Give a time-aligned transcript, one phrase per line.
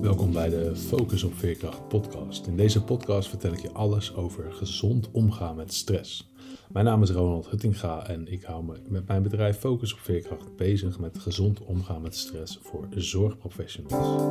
[0.00, 2.46] Welkom bij de Focus op Veerkracht podcast.
[2.46, 6.30] In deze podcast vertel ik je alles over gezond omgaan met stress.
[6.72, 10.56] Mijn naam is Ronald Huttinga en ik hou me met mijn bedrijf Focus op Veerkracht
[10.56, 14.22] bezig met gezond omgaan met stress voor zorgprofessionals.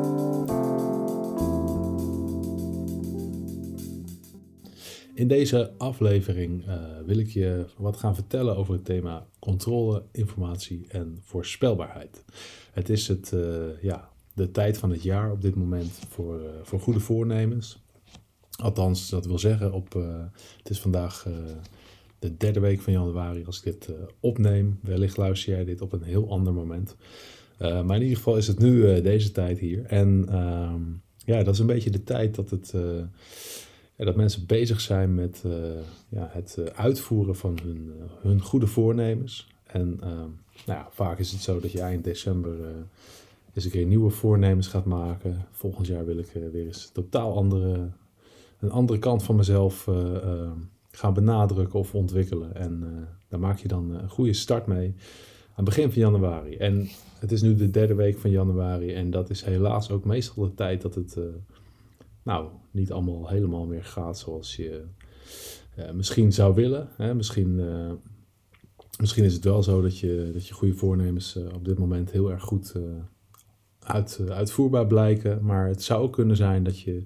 [5.13, 6.73] In deze aflevering uh,
[7.05, 12.23] wil ik je wat gaan vertellen over het thema controle, informatie en voorspelbaarheid.
[12.71, 16.49] Het is het, uh, ja, de tijd van het jaar op dit moment voor, uh,
[16.63, 17.81] voor goede voornemens.
[18.61, 19.93] Althans, dat wil zeggen, op,
[20.57, 21.27] het is vandaag
[22.19, 23.89] de derde week van januari als ik dit
[24.19, 24.79] opneem.
[24.81, 26.95] Wellicht luister jij dit op een heel ander moment.
[27.59, 29.85] maar in ieder geval is het nu deze tijd hier.
[29.85, 30.81] En ehm,
[31.25, 32.73] ja, dat is een beetje de tijd dat het
[33.95, 35.43] dat mensen bezig zijn met
[36.09, 39.47] ja, het uitvoeren van hun, hun goede voornemens.
[39.63, 40.29] En ehm,
[40.65, 42.55] nou ja, vaak is het zo dat je eind december
[43.57, 45.45] eens een keer nieuwe voornemens gaat maken.
[45.51, 47.89] Volgend jaar wil ik weer eens totaal andere,
[48.59, 50.57] een andere kant van mezelf ehm,
[50.91, 52.55] gaan benadrukken of ontwikkelen.
[52.55, 52.83] En
[53.27, 54.87] daar maak je dan een goede start mee
[55.49, 56.55] aan het begin van januari.
[56.55, 56.87] En
[57.19, 60.53] het is nu de derde week van januari en dat is helaas ook meestal de
[60.53, 61.17] tijd dat het
[62.23, 64.83] nou, niet allemaal helemaal meer gaat zoals je
[65.93, 66.89] misschien zou willen.
[66.97, 67.13] Hè?
[67.13, 67.61] Misschien,
[68.99, 72.31] misschien is het wel zo dat je, dat je goede voornemens op dit moment heel
[72.31, 72.73] erg goed
[73.87, 75.39] uit, uitvoerbaar blijken.
[75.41, 77.01] Maar het zou ook kunnen zijn dat je,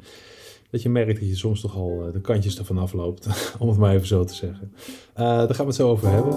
[0.70, 3.28] dat je merkt dat je soms toch al de kantjes ervan afloopt,
[3.60, 4.74] om het maar even zo te zeggen.
[5.14, 6.34] daar gaan we het zo over hebben.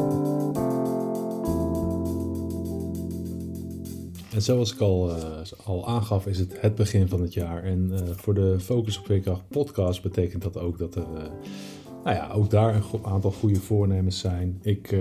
[4.33, 5.13] En zoals ik al,
[5.65, 7.63] al aangaf, is het het begin van het jaar.
[7.63, 11.07] En voor de Focus op Veerkracht podcast betekent dat ook dat er,
[12.05, 14.59] nou ja, ook daar een aantal goede voornemens zijn.
[14.63, 14.95] Ik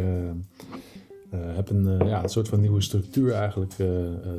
[1.36, 3.73] heb een, ja, een soort van nieuwe structuur eigenlijk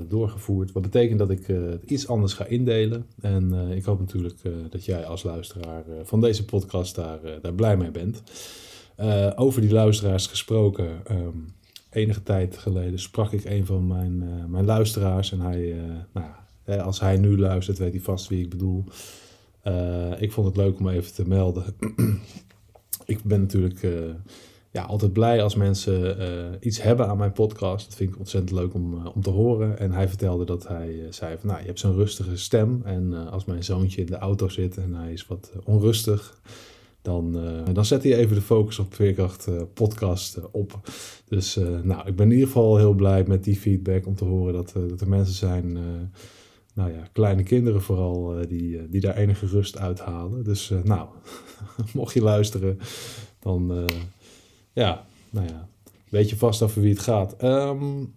[0.09, 0.73] doorgevoerd.
[0.73, 3.07] Wat betekent dat ik het iets anders ga indelen.
[3.21, 7.91] En ik hoop natuurlijk dat jij als luisteraar van deze podcast daar, daar blij mee
[7.91, 8.23] bent.
[9.37, 10.89] over die luisteraars gesproken.
[11.11, 11.55] Um,
[11.91, 15.33] enige tijd geleden sprak ik een van mijn, mijn luisteraars.
[15.33, 15.77] En hij,
[16.13, 18.85] nou, als hij nu luistert, weet hij vast wie ik bedoel.
[20.19, 21.65] Ik vond het leuk om even te melden.
[23.15, 23.87] ik ben natuurlijk
[24.75, 26.17] ja, altijd blij als mensen
[26.61, 27.87] iets hebben aan mijn podcast.
[27.87, 29.79] Dat vind ik ontzettend leuk om, om te horen.
[29.79, 32.83] En hij vertelde dat hij zei van, nou, je hebt zo'n rustige stem.
[32.85, 36.41] En als mijn zoontje in de auto zit en hij is wat onrustig
[37.03, 37.39] dan,
[37.73, 40.81] dan zet hij even de focus op Veerkracht podcast op.
[41.29, 44.53] Dus nou, ik ben in ieder geval heel blij met die feedback om te horen
[44.53, 45.79] dat, dat er mensen zijn,
[46.75, 50.45] nou ja, kleine kinderen vooral, die, die daar enige rust uithalen.
[50.45, 51.09] Dus nou,
[51.95, 52.79] mocht je luisteren,
[53.39, 53.89] dan
[54.75, 55.69] ja, nou ja,
[56.09, 57.43] weet je vast over wie het gaat.
[57.43, 58.15] Um,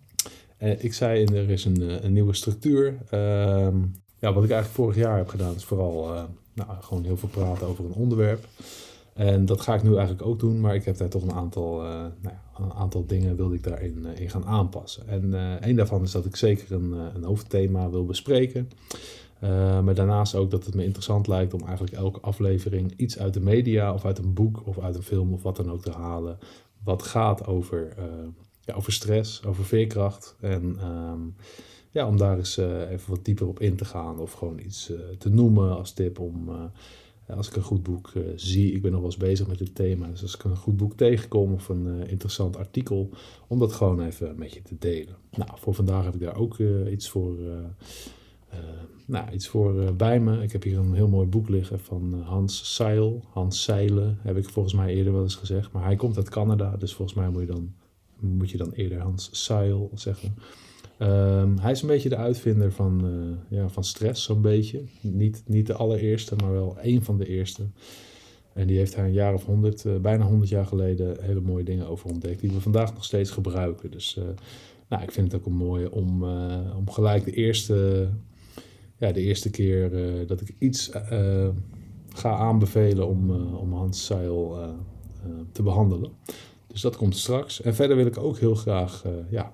[0.57, 2.87] ik zei, er is een, een nieuwe structuur.
[2.87, 7.29] Um, ja, wat ik eigenlijk vorig jaar heb gedaan, is vooral nou, gewoon heel veel
[7.29, 8.47] praten over een onderwerp.
[9.13, 11.81] En dat ga ik nu eigenlijk ook doen, maar ik heb daar toch een aantal,
[12.21, 15.07] nou een aantal dingen wilde ik daarin in gaan aanpassen.
[15.07, 15.33] En
[15.69, 18.69] een daarvan is dat ik zeker een, een hoofdthema wil bespreken.
[19.83, 23.41] Maar daarnaast ook dat het me interessant lijkt om eigenlijk elke aflevering iets uit de
[23.41, 26.37] media of uit een boek of uit een film of wat dan ook te halen.
[26.83, 27.93] Wat gaat over,
[28.61, 30.35] ja, over stress, over veerkracht.
[30.39, 31.35] En um,
[31.91, 34.91] ja, om daar eens uh, even wat dieper op in te gaan of gewoon iets
[35.17, 36.49] te noemen als tip om,
[37.27, 40.07] als ik een goed boek zie, ik ben nog wel eens bezig met dit thema,
[40.07, 43.09] dus als ik een goed boek tegenkom of een interessant artikel,
[43.47, 45.15] om dat gewoon even met je te delen.
[45.31, 46.57] Nou, voor vandaag heb ik daar ook
[46.89, 47.35] iets voor,
[49.05, 50.43] nou, iets voor bij me.
[50.43, 53.23] Ik heb hier een heel mooi boek liggen van Hans Seil.
[53.29, 56.77] Hans Zeilen heb ik volgens mij eerder wel eens gezegd, maar hij komt uit Canada,
[56.77, 57.73] dus volgens mij moet je dan,
[58.19, 60.35] moet je dan eerder Hans Seil zeggen.
[60.99, 63.09] Um, hij is een beetje de uitvinder van,
[63.49, 64.83] ja, van stress, zo'n beetje.
[65.01, 67.63] Niet, niet de allereerste, maar wel één van de eerste.
[68.53, 71.87] En die heeft hij een jaar of honderd, bijna honderd jaar geleden, hele mooie dingen
[71.87, 72.39] over ontdekt.
[72.39, 73.91] Die we vandaag nog steeds gebruiken.
[73.91, 74.19] Dus
[74.87, 76.23] nou, ik vind het ook een mooie om,
[76.75, 78.09] om gelijk de eerste,
[78.97, 79.91] ja, de eerste keer
[80.27, 80.91] dat ik iets
[82.13, 84.57] ga aanbevelen om, om Hans Seil
[85.51, 86.11] te behandelen.
[86.67, 87.61] Dus dat komt straks.
[87.61, 89.53] En verder wil ik ook heel graag ja,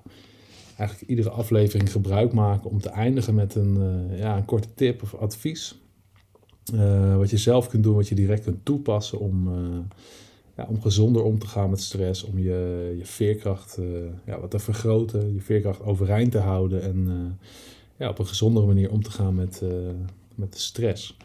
[0.76, 3.76] eigenlijk iedere aflevering gebruik maken om te eindigen met een,
[4.10, 5.82] uh, ja, een korte tip of advies.
[6.74, 9.78] Uh, wat je zelf kunt doen, wat je direct kunt toepassen om, uh,
[10.56, 13.78] ja, om gezonder om te gaan met stress, om je, je veerkracht
[14.26, 17.08] ja, wat te vergroten, je veerkracht overeind te houden en
[18.08, 19.62] op een gezondere manier om te gaan met,
[20.34, 21.16] met de stress.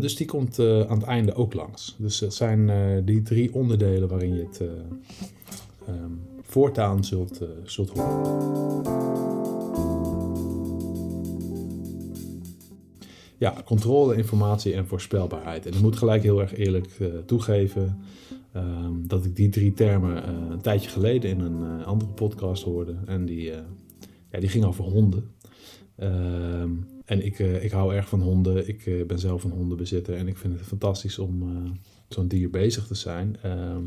[0.00, 1.94] dus die komt aan het einde ook langs.
[1.98, 2.70] Dus het zijn
[3.04, 4.60] die drie onderdelen waarin je het
[5.88, 8.82] um, voortaan zult, zult horen.
[13.44, 15.66] ja, controle, informatie en voorspelbaarheid.
[15.66, 17.98] En ik moet gelijk heel erg eerlijk toegeven
[18.52, 22.94] ehm, dat ik die drie termen een tijdje geleden in een andere podcast hoorde.
[23.06, 23.52] En die,
[24.30, 25.30] ja, die ging over honden.
[25.96, 26.70] Ehm,
[27.04, 28.68] en ik, ik hou erg van honden.
[28.68, 31.52] Ik ben zelf een hondenbezitter en ik vind het fantastisch om
[32.08, 33.36] zo'n dier bezig te zijn.
[33.42, 33.82] Ehm,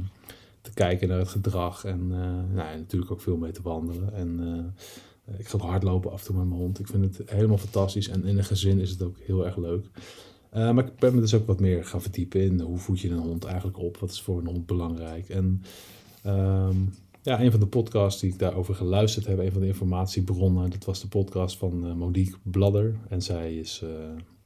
[0.61, 2.07] te kijken naar het gedrag en
[2.53, 4.13] nou, natuurlijk ook veel mee te wandelen.
[4.13, 4.39] En
[5.37, 6.79] ik ga hardlopen af en toe met mijn hond.
[6.79, 8.07] Ik vind het helemaal fantastisch.
[8.07, 9.85] En in een gezin is het ook heel erg leuk.
[10.51, 13.17] Maar ik ben me dus ook wat meer gaan verdiepen in hoe voed je een
[13.17, 13.97] hond eigenlijk op?
[13.97, 15.29] Wat is voor een hond belangrijk?
[15.29, 15.63] En
[16.25, 16.93] um,
[17.27, 20.85] ja, een van de podcasts die ik daarover geluisterd heb, een van de informatiebronnen, dat
[20.85, 22.95] was de podcast van uh, Monique Bladder.
[23.09, 23.89] En zij is uh,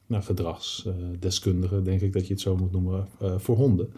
[0.06, 3.92] nou, gedragsdeskundige, denk ik dat je het zo moet noemen, voor honden.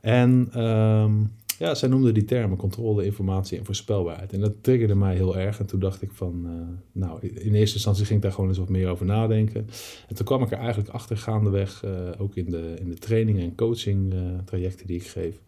[0.00, 4.32] En um, ja, zij noemde die termen controle, informatie en voorspelbaarheid.
[4.32, 5.58] En dat triggerde mij heel erg.
[5.58, 6.46] En toen dacht ik van,
[6.92, 9.68] nou, in eerste instantie ging ik daar gewoon eens wat meer over nadenken.
[10.08, 13.40] En toen kwam ik er eigenlijk achter gaandeweg, uh, ook in de, in de training
[13.40, 14.14] en coaching
[14.44, 15.40] trajecten die ik geef,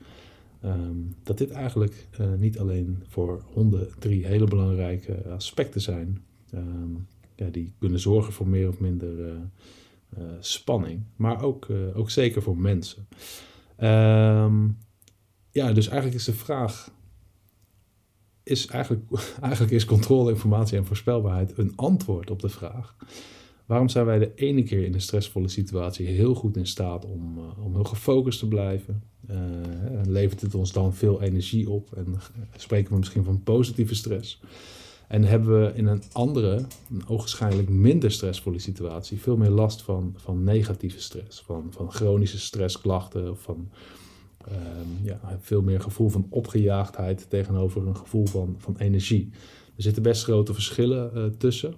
[0.64, 6.22] um, dat dit eigenlijk niet alleen voor honden drie hele belangrijke aspecten zijn.
[6.55, 9.40] Um, ja, die kunnen zorgen voor meer of minder
[10.40, 13.08] spanning, maar ook, ook zeker voor mensen.
[13.81, 14.78] Um,
[15.50, 16.90] ja, dus eigenlijk is de vraag:
[18.43, 19.05] is eigenlijk,
[19.40, 22.96] eigenlijk is controle, informatie en voorspelbaarheid een antwoord op de vraag.
[23.69, 27.38] Waarom zijn wij de ene keer in een stressvolle situatie heel goed in staat om,
[27.38, 29.03] uh, om heel gefocust te blijven?
[29.31, 29.37] Uh,
[30.06, 32.15] levert het ons dan veel energie op en
[32.56, 34.41] spreken we misschien van positieve stress?
[35.09, 36.65] En hebben we in een andere,
[37.06, 43.37] ogenschijnlijk minder stressvolle situatie, veel meer last van, van negatieve stress, van, van chronische stressklachten
[43.37, 43.69] van
[44.49, 49.31] um, ja, veel meer gevoel van opgejaagdheid tegenover een gevoel van, van energie.
[49.76, 51.75] Er zitten best grote verschillen uh, tussen.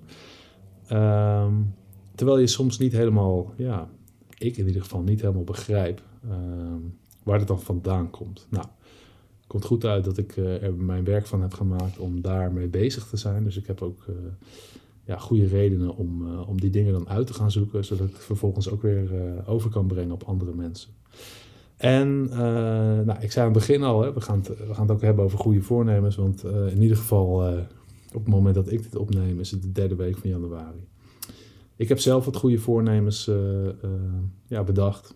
[0.92, 1.78] Um,
[2.20, 3.88] terwijl je soms niet helemaal, ja,
[4.38, 8.46] ik in ieder geval niet helemaal begrijp um, waar het dan vandaan komt.
[8.50, 8.66] Nou,
[9.46, 13.06] komt goed uit dat ik uh, er mijn werk van heb gemaakt om daarmee bezig
[13.06, 13.44] te zijn.
[13.44, 14.16] Dus ik heb ook uh,
[15.04, 18.24] ja, goede redenen om, om die dingen dan uit te gaan zoeken, zodat ik het
[18.24, 19.10] vervolgens ook weer
[19.46, 20.90] over kan brengen op andere mensen.
[21.76, 22.28] En
[23.04, 25.02] nou, ik zei aan het begin al, hè, we, gaan het, we gaan het ook
[25.02, 26.16] hebben over goede voornemens.
[26.16, 27.58] Want in ieder geval,
[28.14, 30.88] op het moment dat ik dit opneem, is het de derde week van januari.
[31.80, 33.30] Ik heb zelf wat goede voornemens
[34.46, 35.14] ja, bedacht.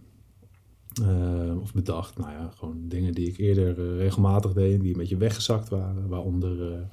[1.61, 5.69] of bedacht, nou ja, gewoon dingen die ik eerder regelmatig deed, die een beetje weggezakt
[5.69, 6.09] waren.
[6.09, 6.87] Waaronder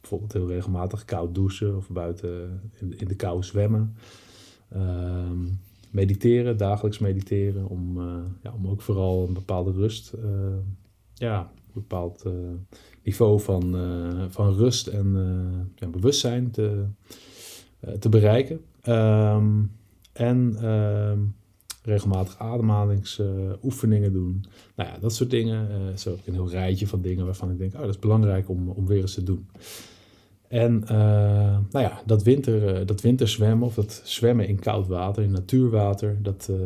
[0.00, 2.60] bijvoorbeeld heel regelmatig koud douchen of buiten
[2.96, 3.96] in, de kou zwemmen.
[4.68, 5.38] Ehm,
[5.90, 7.98] mediteren, dagelijks mediteren, om,
[8.42, 10.12] ja, om ook vooral een bepaalde rust,
[11.14, 12.24] ja, een bepaald
[13.02, 13.76] niveau van,
[14.30, 15.16] van rust en
[15.74, 16.84] ja, bewustzijn te,
[17.98, 18.60] te bereiken.
[18.88, 19.72] Um,
[20.12, 21.34] en um,
[21.82, 24.44] regelmatig ademhalingsoefeningen doen.
[24.76, 25.68] Nou ja, dat soort dingen.
[25.98, 28.48] zo heb ik een heel rijtje van dingen waarvan ik denk, oh, dat is belangrijk
[28.48, 29.46] om, om weer eens te doen.
[30.48, 30.88] En uh,
[31.70, 36.18] nou ja, dat, winter, uh, dat winterzwemmen of dat zwemmen in koud water, in natuurwater,
[36.22, 36.56] dat, uh,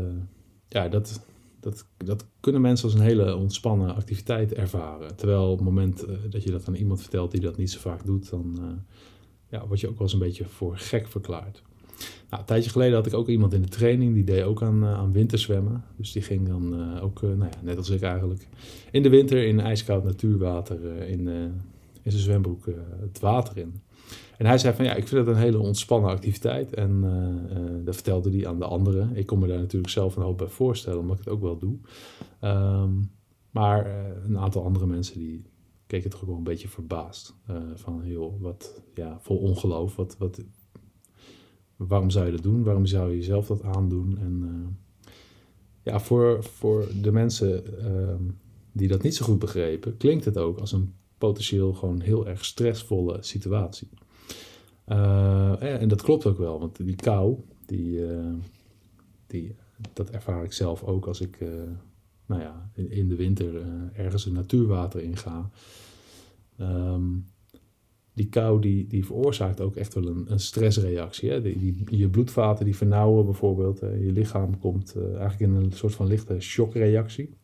[0.68, 1.20] ja, dat,
[1.60, 5.16] dat, dat kunnen mensen als een hele ontspannen activiteit ervaren.
[5.16, 8.06] Terwijl op het moment dat je dat aan iemand vertelt die dat niet zo vaak
[8.06, 8.58] doet, dan
[9.50, 11.62] ja, word je ook wel eens een beetje voor gek verklaard.
[12.28, 14.84] Nou, een tijdje geleden had ik ook iemand in de training, die deed ook aan,
[14.84, 15.84] aan winterzwemmen.
[15.96, 18.46] Dus die ging dan ook, nou ja, net als ik eigenlijk,
[18.90, 21.28] in de winter in ijskoud natuurwater in
[22.02, 22.64] in zijn zwembroek
[23.00, 23.80] het water in.
[24.36, 26.74] En hij zei van ja, ik vind het een hele ontspannen activiteit.
[26.74, 27.04] En
[27.84, 29.16] dat vertelde hij aan de anderen.
[29.16, 31.58] Ik kon me daar natuurlijk zelf een hoop bij voorstellen, omdat ik het ook wel
[31.58, 31.76] doe.
[32.40, 33.10] Um,
[33.50, 33.86] maar
[34.24, 35.44] een aantal andere mensen die
[35.90, 37.34] keken toch ook wel een beetje verbaasd.
[37.74, 39.96] van joh, wat, ja, vol ongeloof.
[39.96, 40.40] Wat, wat,
[41.76, 42.62] waarom zou je dat doen?
[42.62, 44.18] Waarom zou je jezelf dat aandoen?
[44.18, 44.78] En
[45.82, 48.22] ja, voor, voor de mensen ehm,
[48.72, 52.44] die dat niet zo goed begrepen, klinkt het ook als een potentieel gewoon heel erg
[52.44, 53.88] stressvolle situatie.
[54.86, 58.00] Uh, en dat klopt ook wel, want die kou, die,
[59.26, 59.54] die,
[59.92, 61.38] dat ervaar ik zelf ook als ik
[62.30, 65.50] nou ja, in, de winter ergens een natuurwater inga.
[66.60, 67.26] Um,
[68.12, 71.30] die kou die, die veroorzaakt ook echt wel een, een stressreactie.
[71.30, 71.42] Hè?
[71.42, 73.78] Die, die, je bloedvaten die vernauwen bijvoorbeeld.
[73.78, 77.36] je lichaam komt eigenlijk in een soort van lichte shockreactie.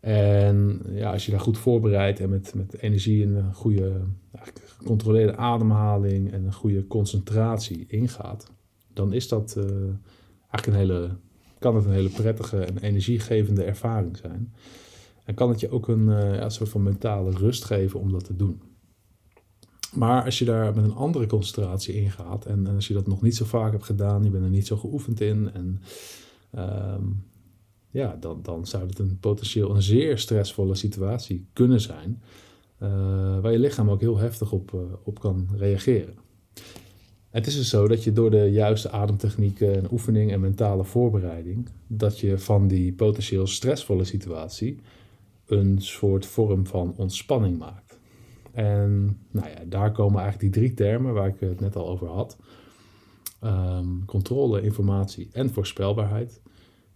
[0.00, 4.00] En ja, als je daar goed voorbereidt en met, met energie en een goede
[4.66, 8.52] gecontroleerde ademhaling en een goede concentratie ingaat,
[8.92, 9.64] dan is dat uh,
[10.50, 11.16] eigenlijk een hele,
[11.58, 14.54] kan het een hele prettige en energiegevende ervaring zijn.
[15.24, 18.36] En kan het je ook een ja, soort van mentale rust geven om dat te
[18.36, 18.60] doen.
[19.94, 23.22] maar als je daar met een andere concentratie ingaat en, en als je dat nog
[23.22, 25.82] niet zo vaak hebt gedaan, je bent er niet zo geoefend in en
[26.50, 27.04] ehm,
[27.96, 32.22] ja, dan, dan zou het een potentieel een zeer stressvolle situatie kunnen zijn,
[32.82, 32.88] uh,
[33.40, 36.14] waar je lichaam ook heel heftig op, uh, op kan reageren.
[37.36, 41.68] Het is dus zo dat je door de juiste ademtechnieken en oefening en mentale voorbereiding,
[41.86, 44.80] dat je van die potentieel stressvolle situatie
[45.46, 47.98] een soort vorm van ontspanning maakt.
[48.52, 52.08] En nou ja, daar komen eigenlijk die drie termen waar ik het net al over
[52.08, 52.36] had.
[53.44, 56.40] Um, controle, informatie en voorspelbaarheid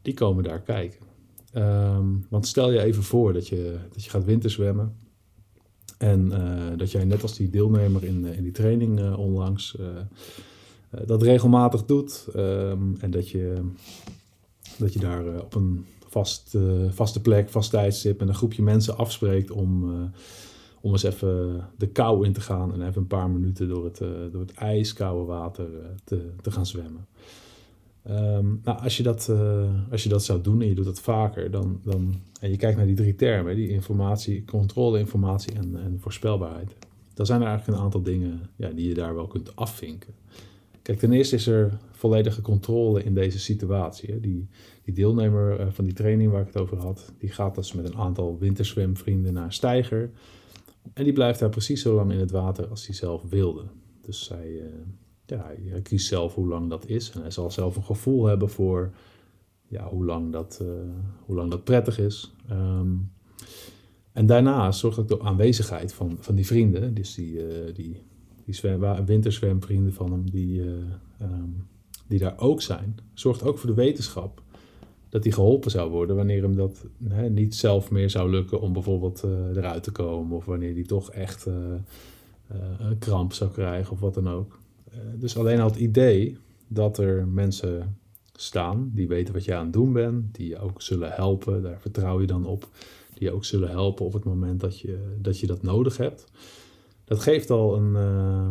[0.03, 1.07] die komen daar kijken.
[1.55, 4.97] Um, want stel je even voor dat je, dat je gaat winterzwemmen.
[6.01, 9.77] En uh, dat jij net als die deelnemer in, in die training uh, onlangs
[11.07, 12.27] dat regelmatig doet.
[12.37, 13.71] Um, en dat je,
[14.79, 16.57] dat je daar op een vast,
[16.89, 19.93] vaste plek, vast tijdstip met een groepje mensen afspreekt om,
[20.81, 22.73] om eens even de kou in te gaan.
[22.73, 23.99] En even een paar minuten door het,
[24.33, 25.67] door het ijskoude water
[26.05, 27.07] te, te gaan zwemmen.
[28.11, 31.01] Um, nou, als je, dat, uh, als je dat zou doen en je doet dat
[31.01, 35.77] vaker, dan, dan, en je kijkt naar die drie termen, die informatie, controle, informatie en,
[35.77, 36.77] en voorspelbaarheid,
[37.15, 40.15] dan zijn er eigenlijk een aantal dingen ja, die je daar wel kunt afvinken.
[40.83, 44.21] Kijk, ten eerste is er volledige controle in deze situatie.
[44.21, 44.49] Die,
[44.85, 47.85] die deelnemer uh, van die training waar ik het over had, die gaat dus met
[47.85, 50.11] een aantal winterzwemvrienden naar een steiger.
[50.93, 53.63] En die blijft daar precies zo lang in het water als hij zelf wilde.
[54.01, 54.65] Dus zij, uh,
[55.31, 57.11] ja, hij kiest zelf hoe lang dat is.
[57.11, 58.91] En hij zal zelf een gevoel hebben voor
[59.71, 60.69] ja, hoe, lang dat, uh,
[61.25, 62.35] hoe lang dat prettig is.
[62.51, 63.13] Um,
[64.13, 68.03] en daarnaast zorgt ook de aanwezigheid van, van die vrienden, dus die, uh, die,
[68.45, 70.73] die zwem, winterzwemvrienden van hem, die, uh,
[71.23, 71.67] um,
[72.07, 74.43] die daar ook zijn, zorgt ook voor de wetenschap
[75.09, 78.73] dat hij geholpen zou worden wanneer hem dat hè, niet zelf meer zou lukken om
[78.73, 79.23] bijvoorbeeld
[79.55, 80.37] eruit te komen.
[80.37, 81.47] Of wanneer hij toch echt
[82.79, 84.60] een kramp zou krijgen of wat dan ook.
[84.95, 86.37] Uh, dus alleen al het idee
[86.69, 87.99] dat er mensen
[88.33, 91.81] staan die weten wat je aan het doen bent, die je ook zullen helpen, daar
[91.81, 92.69] vertrouw je dan op,
[93.15, 96.25] die je ook zullen helpen op het moment dat je dat, je dat nodig hebt.
[97.05, 98.49] Dat geeft al een, uh,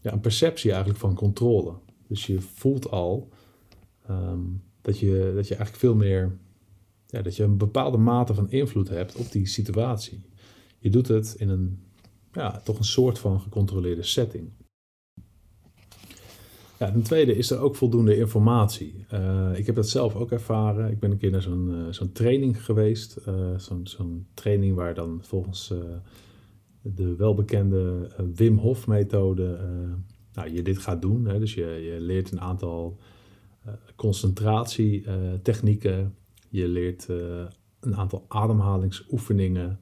[0.00, 1.72] ja, een perceptie eigenlijk van controle.
[2.06, 3.28] Dus je voelt al
[4.10, 6.36] um, dat, je, dat je eigenlijk veel meer,
[7.06, 10.22] ja, dat je een bepaalde mate van invloed hebt op die situatie.
[10.78, 11.78] Je doet het in een,
[12.32, 14.50] ja, toch een soort van gecontroleerde setting.
[16.78, 19.04] Ja, ten tweede is er ook voldoende informatie.
[19.12, 20.90] Uh, ik heb dat zelf ook ervaren.
[20.90, 23.18] Ik ben een keer naar zo'n uh, zo'n training geweest.
[23.28, 25.72] Uh, zo'n zo'n training waar dan volgens
[26.82, 29.58] de welbekende Wim Hof methode
[30.32, 31.26] nou, je dit gaat doen.
[31.26, 31.38] Hè.
[31.38, 32.98] Dus je, je leert een aantal
[33.94, 36.14] concentratietechnieken.
[36.48, 37.08] je leert
[37.80, 39.80] een aantal ademhalingsoefeningen.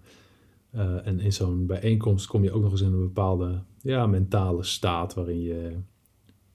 [1.04, 5.14] en in zo'n bijeenkomst kom je ook nog eens in een bepaalde ja, mentale staat
[5.14, 5.76] waarin je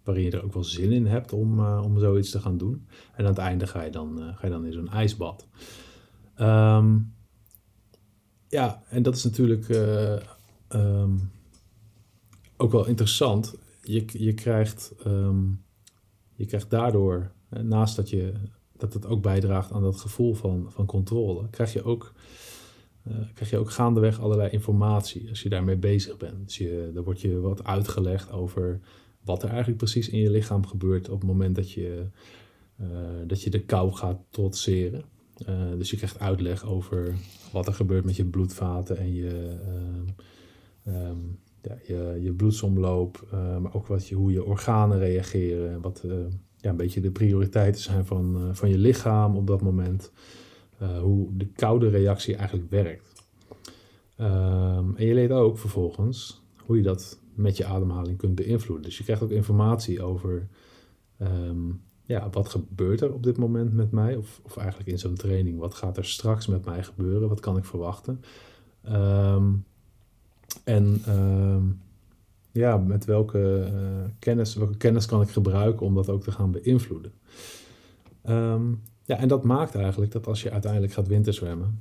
[0.09, 2.87] waarin je er ook wel zin in hebt om, uh, om zoiets te gaan doen.
[3.15, 5.47] En aan het einde ga je dan, uh, ga je dan in zo'n ijsbad.
[6.39, 7.13] Um,
[8.47, 10.19] ja, en dat is natuurlijk uh,
[10.69, 11.31] um,
[12.57, 13.55] ook wel interessant.
[13.81, 15.63] Je, je, krijgt, um,
[16.35, 18.33] je krijgt daardoor, naast dat, je,
[18.77, 22.13] dat het ook bijdraagt aan dat gevoel van, van controle, krijg je ook
[23.33, 26.45] krijg je ook gaandeweg allerlei informatie als je daarmee bezig bent.
[26.45, 28.79] Dus je, er wordt je wat uitgelegd over
[29.23, 32.05] wat er eigenlijk precies in je lichaam gebeurt op het moment dat je,
[32.81, 32.87] uh,
[33.27, 35.03] dat je de kou gaat trotseren.
[35.49, 37.15] Uh, dus je krijgt uitleg over
[37.51, 39.57] wat er gebeurt met je bloedvaten en je,
[40.87, 41.77] uh, um, ja,
[42.21, 45.81] je, bloedsomloop, maar ook wat je, hoe je organen reageren.
[45.81, 46.03] Wat
[46.57, 50.11] ja, een beetje de prioriteiten zijn van, van je lichaam op dat moment.
[51.01, 53.09] hoe de koude reactie eigenlijk werkt.
[54.21, 58.85] Um, en je leert ook vervolgens hoe je dat met je ademhaling kunt beïnvloeden.
[58.85, 60.47] Dus je krijgt ook informatie over
[61.21, 65.15] um, ja, wat gebeurt er op dit moment met mij, of, of eigenlijk in zo'n
[65.15, 68.21] training, wat gaat er straks met mij gebeuren, wat kan ik verwachten.
[68.89, 69.65] Um,
[70.63, 71.81] en um,
[72.51, 76.51] ja, met welke, uh, kennis, welke kennis kan ik gebruiken om dat ook te gaan
[76.51, 77.11] beïnvloeden.
[79.03, 81.79] ja, en dat maakt eigenlijk dat als je uiteindelijk gaat winterzwemmen,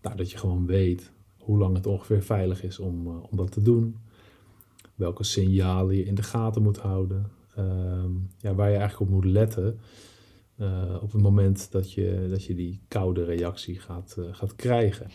[0.00, 1.12] nou, dat je gewoon weet
[1.46, 3.96] hoe lang het ongeveer veilig is om, uh, om dat te doen.
[4.94, 7.30] Welke signalen je in de gaten moet houden.
[7.58, 7.64] Uh,
[8.38, 9.78] ja, waar je eigenlijk op moet letten
[10.60, 15.06] uh, op het moment dat je, dat je die koude reactie gaat, uh, gaat krijgen.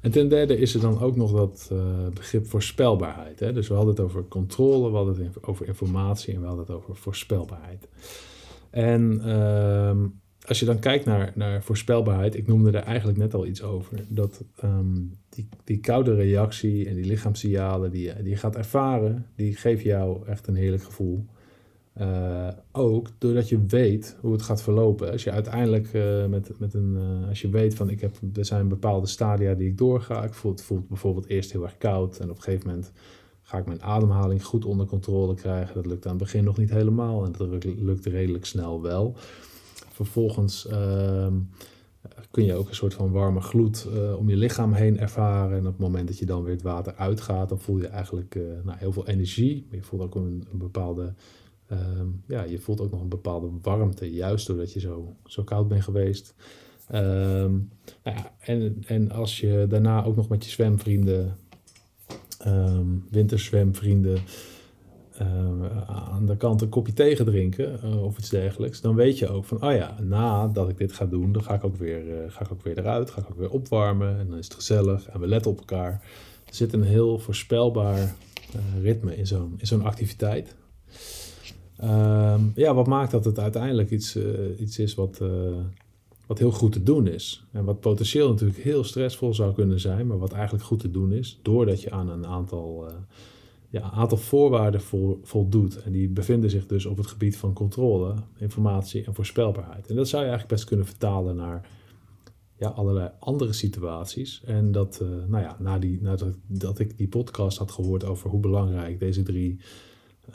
[0.00, 1.72] En ten derde is er dan ook nog dat
[2.14, 3.40] begrip voorspelbaarheid.
[3.40, 3.52] Hè?
[3.52, 6.74] Dus we hadden het over controle, we hadden het over informatie en we hadden het
[6.74, 7.88] over voorspelbaarheid.
[8.70, 10.06] En ehm,
[10.48, 14.04] als je dan kijkt naar, naar voorspelbaarheid, ik noemde er eigenlijk net al iets over.
[14.08, 14.94] Dat ehm,
[15.28, 20.26] die, die koude reactie en die lichaamssignalen die, die je gaat ervaren, die geven jou
[20.26, 21.24] echt een heerlijk gevoel.
[22.00, 25.10] Uh, ook doordat je weet hoe het gaat verlopen.
[25.10, 28.44] Als je uiteindelijk uh, met, met een, uh, als je weet van ik heb, er
[28.44, 30.24] zijn bepaalde stadia die ik doorga.
[30.24, 32.92] Ik voel, het voelt bijvoorbeeld eerst heel erg koud en op een gegeven moment
[33.42, 35.74] ga ik mijn ademhaling goed onder controle krijgen.
[35.74, 39.16] Dat lukt aan het begin nog niet helemaal en dat lukt redelijk snel wel.
[39.98, 41.34] Vervolgens ehm,
[42.30, 43.86] kun je ook een soort van warme gloed
[44.18, 45.58] om je lichaam heen ervaren.
[45.58, 48.38] En op het moment dat je dan weer het water uitgaat, dan voel je eigenlijk
[48.64, 49.66] nou, heel veel energie.
[49.68, 51.12] Maar je voelt ook een, bepaalde
[51.72, 55.68] Um, ja, je voelt ook nog een bepaalde warmte, juist doordat je zo, zo koud
[55.68, 56.34] bent geweest.
[56.94, 57.70] Um,
[58.02, 61.36] nou ja, en, en als je daarna ook nog met je zwemvrienden,
[62.46, 64.18] um, winterzwemvrienden,
[65.86, 69.44] aan de kant een kopje thee drinken uh, of iets dergelijks, dan weet je ook
[69.44, 72.44] van, oh ja, nadat ik dit ga doen, dan ga ik ook weer, uh, ga
[72.44, 75.20] ik ook weer eruit, ga ik ook weer opwarmen en dan is het gezellig en
[75.20, 76.02] we letten op elkaar.
[76.44, 78.14] Er zit een heel voorspelbaar
[78.82, 80.54] ritme in zo'n in zo'n activiteit.
[81.84, 84.18] Um, ja, wat maakt dat het uiteindelijk iets,
[84.58, 85.20] iets is wat,
[86.26, 87.44] wat heel goed te doen is.
[87.52, 91.12] En wat potentieel natuurlijk heel stressvol zou kunnen zijn, maar wat eigenlijk goed te doen
[91.12, 92.86] is, doordat je aan een aantal,
[93.68, 95.82] ja, aantal voorwaarden vo voldoet.
[95.82, 99.86] En die bevinden zich dus op het gebied van controle, informatie en voorspelbaarheid.
[99.86, 101.68] En dat zou je eigenlijk best kunnen vertalen naar
[102.56, 104.42] ja, allerlei andere situaties.
[104.44, 108.40] En dat, nou ja, na die, nadat dat ik die podcast had gehoord over hoe
[108.40, 109.58] belangrijk deze drie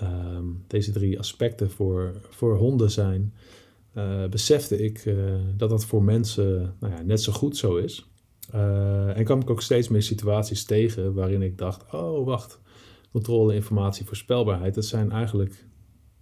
[0.01, 3.33] um, deze drie aspecten voor, voor honden zijn,
[3.97, 5.15] uh, besefte ik uh,
[5.55, 8.07] dat dat voor mensen nou ja, net zo goed zo is.
[9.15, 12.59] En kwam ik ook steeds meer situaties tegen waarin ik dacht: oh wacht,
[13.13, 15.65] controle, informatie, voorspelbaarheid, dat zijn eigenlijk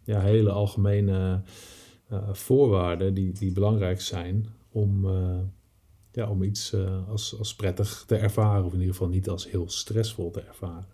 [0.03, 1.41] ja, hele algemene
[2.31, 5.07] voorwaarden die, die belangrijk zijn om,
[6.11, 6.75] ja, om iets
[7.07, 10.87] als, als prettig te ervaren, of in ieder geval niet als heel stressvol te ervaren.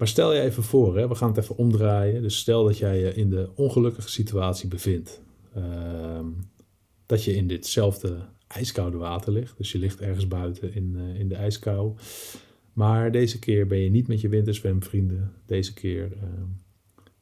[0.00, 2.22] Maar stel je even voor, hè, we gaan het even omdraaien.
[2.22, 5.20] Dus stel dat jij je in de ongelukkige situatie bevindt.
[5.56, 6.20] Uh,
[7.06, 9.56] dat je in ditzelfde ijskoude water ligt.
[9.56, 11.94] Dus je ligt ergens buiten in, in de ijskou.
[12.72, 15.32] Maar deze keer ben je niet met je winterzwemvrienden.
[15.46, 16.22] Deze keer uh,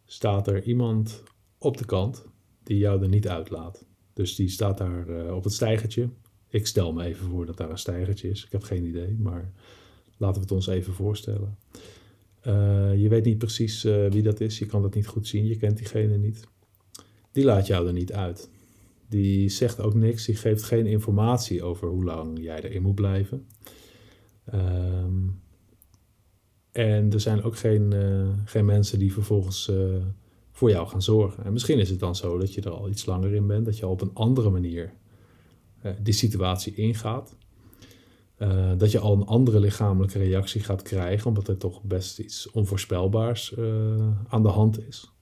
[0.04, 1.22] staat er iemand
[1.58, 2.26] op de kant
[2.62, 3.84] die jou er niet uitlaat.
[4.12, 6.08] Dus die staat daar uh, op het stijgertje.
[6.48, 8.44] Ik stel me even voor dat daar een stijgertje is.
[8.44, 9.52] Ik heb geen idee, maar
[10.16, 11.58] laten we het ons even voorstellen.
[12.46, 15.46] Uh, je weet niet precies uh, wie dat is, je kan dat niet goed zien,
[15.46, 16.48] je kent diegene niet.
[17.32, 18.50] Die laat jou er niet uit.
[19.08, 23.46] Die zegt ook niks, die geeft geen informatie over hoe lang jij erin moet blijven.
[24.54, 25.40] Um,
[26.72, 29.72] en er zijn ook geen, uh, geen mensen die vervolgens
[30.52, 31.44] voor jou gaan zorgen.
[31.44, 33.78] En misschien is het dan zo dat je er al iets langer in bent, dat
[33.78, 34.92] je al op een andere manier
[36.02, 37.37] die situatie ingaat.
[38.76, 43.54] Dat je al een andere lichamelijke reactie gaat krijgen, omdat er toch best iets onvoorspelbaars
[44.28, 45.12] aan de hand is.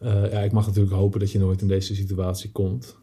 [0.00, 2.96] Ja, ik mag natuurlijk hopen dat je nooit in deze situatie komt.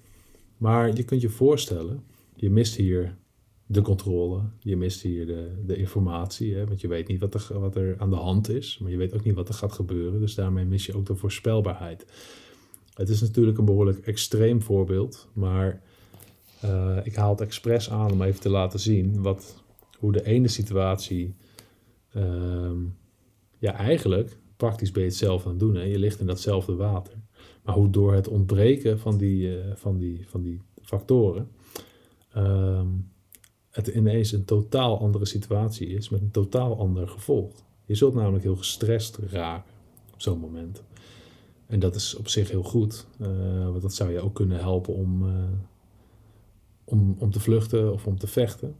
[0.58, 2.04] Maar je kunt je voorstellen,
[2.36, 3.18] je mist hier
[3.66, 7.60] de controle, je mist hier de, de informatie, hè, want je weet niet wat er,
[7.60, 10.20] wat er aan de hand is, maar je weet ook niet wat er gaat gebeuren,
[10.20, 12.06] dus daarmee mis je ook de voorspelbaarheid.
[12.94, 15.82] Het is natuurlijk een behoorlijk extreem voorbeeld, maar
[16.66, 19.64] uh, ik haal het expres aan om even te laten zien wat,
[20.00, 21.36] hoe de ene situatie
[22.16, 22.72] uh,
[23.58, 25.76] ja, eigenlijk praktisch ben je hetzelfde aan het doen.
[25.76, 25.82] Hè?
[25.82, 27.14] Je ligt in datzelfde water.
[27.64, 31.52] Maar hoe door het ontbreken van die, uh, van die, van die factoren
[32.38, 32.82] uh,
[33.76, 37.52] het ineens een totaal andere situatie is met een totaal ander gevolg.
[37.86, 39.72] Je zult namelijk heel gestrest raken
[40.14, 40.84] op zo'n moment.
[41.68, 43.28] En dat is op zich heel goed, uh,
[43.70, 45.26] want dat zou je ook kunnen helpen om
[46.86, 48.76] om, om te vluchten of om te vechten.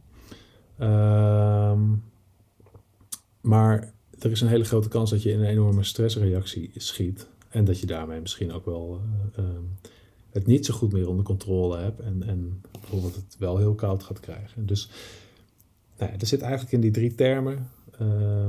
[0.80, 2.02] Um,
[3.40, 7.28] maar er is een hele grote kans dat je in een enorme stressreactie schiet.
[7.48, 9.00] En dat je daarmee misschien ook wel
[9.38, 9.44] uh,
[10.36, 12.00] het niet zo goed meer onder controle hebt.
[12.00, 14.66] En, en bijvoorbeeld het wel heel koud gaat krijgen.
[14.66, 14.90] Dus
[15.98, 17.68] nou er zit eigenlijk in die drie termen.
[18.00, 18.46] Uh,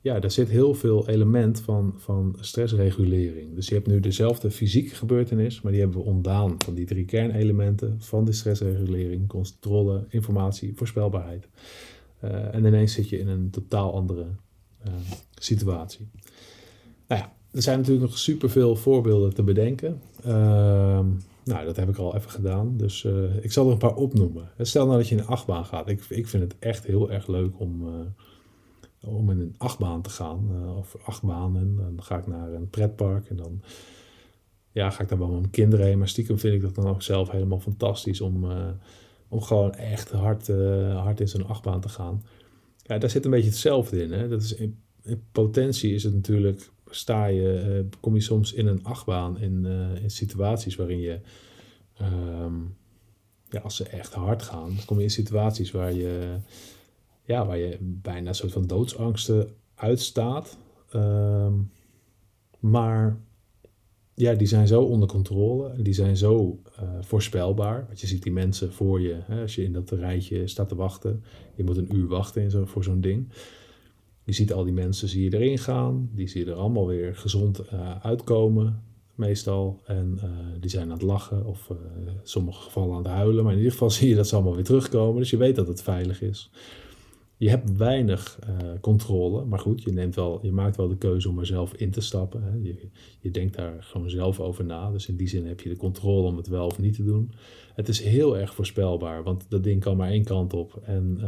[0.00, 3.54] ja, daar zit heel veel element van, van stressregulering.
[3.54, 7.04] Dus je hebt nu dezelfde fysieke gebeurtenis, maar die hebben we ontdaan van die drie
[7.04, 11.48] kernelementen van de stressregulering, controle, informatie, voorspelbaarheid.
[12.24, 14.26] Uh, en ineens zit je in een totaal andere
[14.86, 14.92] uh,
[15.34, 16.08] situatie.
[17.08, 20.00] Nou ja, er zijn natuurlijk nog superveel voorbeelden te bedenken.
[20.26, 20.32] Uh,
[21.44, 24.50] nou, dat heb ik al even gedaan, dus uh, ik zal er een paar opnoemen.
[24.58, 25.88] Stel nou dat je in een achtbaan gaat.
[25.88, 27.88] Ik, ik vind het echt heel erg leuk om
[29.00, 31.76] om in een achtbaan te gaan, uh, of achtbanen.
[31.76, 33.62] Dan ga ik naar een pretpark en dan
[34.72, 35.98] ja, ga ik dan wel met mijn kinderen heen.
[35.98, 38.46] Maar stiekem vind ik dat dan ook zelf helemaal fantastisch om,
[39.28, 40.48] om gewoon echt hard,
[40.92, 42.22] hard in zo'n achtbaan te gaan.
[42.82, 44.12] Ja, daar zit een beetje hetzelfde in.
[44.12, 44.28] Hè?
[44.28, 44.78] Dat is in,
[45.32, 49.64] potentie is het natuurlijk, sta je, kom je soms in een achtbaan in,
[50.02, 51.20] in situaties waarin je,
[51.96, 52.54] ehm,
[53.50, 56.36] ja, als ze echt hard gaan, kom je in situaties waar je,
[57.24, 60.58] ja, waar je bijna een soort van doodsangsten uitstaat.
[60.90, 61.54] Ehm,
[62.60, 63.20] maar
[64.18, 67.84] ja, die zijn zo onder controle en die zijn zo uh, voorspelbaar.
[67.86, 70.74] Want je ziet die mensen voor je, hè, als je in dat rijtje staat te
[70.74, 71.22] wachten.
[71.54, 73.28] Je moet een uur wachten in zo, voor zo'n ding.
[74.28, 76.10] Je ziet al die mensen, zie je erin gaan.
[76.14, 78.82] Die zie je er allemaal weer gezond uh, uitkomen,
[79.14, 79.80] meestal.
[79.86, 83.42] En uh, die zijn aan het lachen of in sommige gevallen aan het huilen.
[83.42, 85.20] Maar in ieder geval zie je dat ze allemaal weer terugkomen.
[85.20, 86.50] Dus je weet dat het veilig is
[87.38, 88.38] je hebt weinig
[88.80, 91.90] controle, maar goed, je, neemt wel, je maakt wel de keuze om er zelf in
[91.90, 92.42] te stappen.
[92.42, 92.50] Hè.
[92.62, 92.88] Je,
[93.20, 94.90] je denkt daar gewoon zelf over na.
[94.90, 97.32] Dus in die zin heb je de controle om het wel of niet te doen.
[97.74, 100.80] Het is heel erg voorspelbaar, want dat ding kan maar één kant op.
[100.84, 101.20] En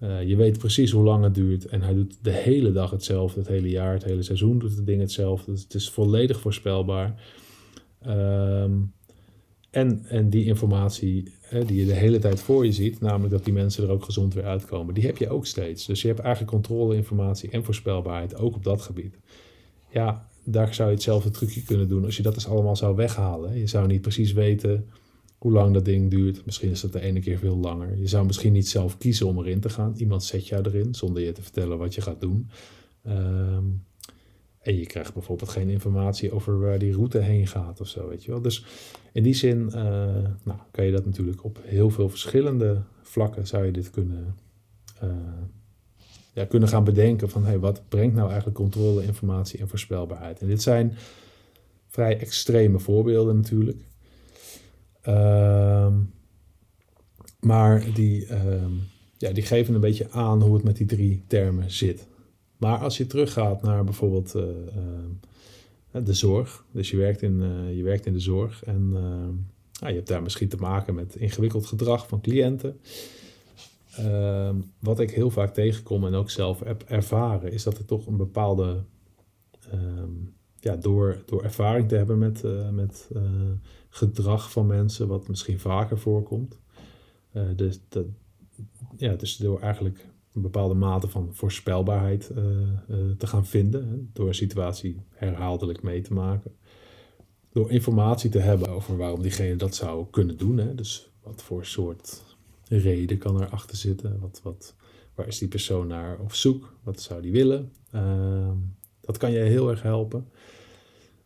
[0.00, 1.66] uh, je weet precies hoe lang het duurt.
[1.66, 4.86] En hij doet de hele dag hetzelfde, het hele jaar, het hele seizoen doet het
[4.86, 5.52] ding hetzelfde.
[5.52, 7.22] Dus het is volledig voorspelbaar.
[8.06, 8.94] Um,
[9.70, 11.32] en, en die informatie
[11.66, 14.34] die je de hele tijd voor je ziet, namelijk dat die mensen er ook gezond
[14.34, 15.86] weer uitkomen, die heb je ook steeds.
[15.86, 19.18] Dus je hebt eigenlijk controleinformatie en voorspelbaarheid ook op dat gebied.
[19.90, 23.58] Ja, daar zou je hetzelfde trucje kunnen doen als je dat dus allemaal zou weghalen.
[23.58, 24.88] Je zou niet precies weten
[25.46, 26.44] hoe lang dat ding duurt.
[26.44, 27.98] Misschien is dat de ene keer veel langer.
[27.98, 29.94] Je zou misschien niet zelf kiezen om erin te gaan.
[29.96, 32.50] Iemand zet jou erin zonder je te vertellen wat je gaat doen.
[33.08, 33.84] Um,
[34.58, 38.24] en je krijgt bijvoorbeeld geen informatie over waar die route heen gaat of zo, weet
[38.24, 38.40] je wel.
[38.40, 38.64] Dus
[39.12, 39.74] in die zin uh,
[40.44, 44.34] nou, kan je dat natuurlijk op heel veel verschillende vlakken zou je dit kunnen,
[45.04, 45.10] uh,
[46.32, 50.40] ja, kunnen gaan bedenken van hey, wat brengt nou eigenlijk controle, informatie en voorspelbaarheid.
[50.40, 50.96] En dit zijn
[51.88, 53.84] vrij extreme voorbeelden natuurlijk.
[55.08, 55.96] Uh,
[57.40, 58.72] maar die, ehm,
[59.16, 62.06] ja, die geven een beetje aan hoe het met die drie termen zit.
[62.56, 67.76] Maar als je teruggaat naar bijvoorbeeld uh, uh, de zorg, dus je werkt in, uh,
[67.76, 68.90] je werkt in de zorg en
[69.78, 72.80] je hebt daar misschien te maken met ingewikkeld gedrag van cliënten.
[73.96, 78.06] Ehm, wat ik heel vaak tegenkom en ook zelf heb ervaren, is dat er toch
[78.06, 78.84] een bepaalde,
[79.70, 80.10] ehm,
[80.66, 83.10] ja, door, door ervaring te hebben met, met
[83.88, 86.58] gedrag van mensen, wat misschien vaker voorkomt.
[87.56, 88.06] dus, dat,
[88.96, 92.30] ja, dus door eigenlijk een bepaalde mate van voorspelbaarheid
[93.18, 93.88] te gaan vinden.
[93.88, 96.54] Hè, door een situatie herhaaldelijk mee te maken.
[97.52, 100.58] Door informatie te hebben over waarom diegene dat zou kunnen doen.
[100.58, 102.22] Hè, dus wat voor soort
[102.68, 104.20] reden kan er achter zitten?
[104.20, 104.74] Wat, wat,
[105.14, 106.74] waar is die persoon naar op zoek?
[106.82, 107.72] Wat zou die willen?
[109.06, 110.28] Dat kan je heel erg helpen.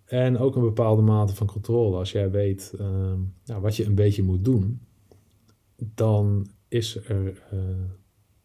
[0.05, 1.97] En ook een bepaalde mate van controle.
[1.97, 4.81] Als jij weet ehm, nou, wat je een beetje moet doen,
[5.77, 7.59] dan is er eh,